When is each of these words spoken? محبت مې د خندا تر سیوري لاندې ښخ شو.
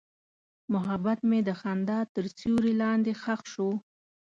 محبت 0.73 1.19
مې 1.29 1.39
د 1.47 1.49
خندا 1.59 1.99
تر 2.13 2.25
سیوري 2.37 2.73
لاندې 2.81 3.11
ښخ 3.21 3.41
شو. 3.51 3.69